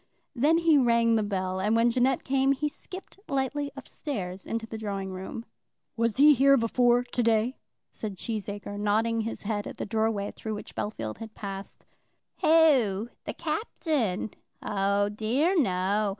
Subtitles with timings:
[0.33, 4.65] Then he rang the bell, and when Jeannette came he skipped lightly up stairs into
[4.65, 5.45] the drawing room.
[5.95, 7.59] "Was he here before to day?"
[7.91, 11.85] said Cheesacre, nodding his head at the doorway through which Bellfield had passed.
[12.39, 13.09] "Who?
[13.25, 14.31] The Captain?
[14.63, 16.09] Oh dear no.